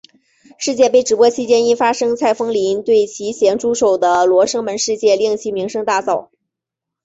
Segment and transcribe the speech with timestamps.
[0.57, 6.29] 世界杯直播期间因发生蔡枫华对其咸猪手的罗生门事件令其声名大噪。